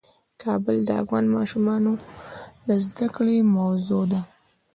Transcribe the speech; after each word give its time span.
کابل 0.43 0.77
د 0.85 0.89
افغان 1.01 1.25
ماشومانو 1.35 1.93
د 2.67 2.69
زده 2.85 3.07
کړې 3.15 3.37
موضوع 3.57 4.03
ده. 4.11 4.21